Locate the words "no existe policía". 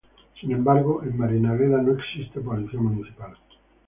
1.83-2.79